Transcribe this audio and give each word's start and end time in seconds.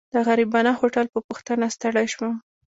د 0.13 0.15
غریبانه 0.27 0.71
هوټل 0.79 1.05
په 1.13 1.19
پوښتنه 1.27 1.65
ستړی 1.75 2.07
شوم. 2.13 2.33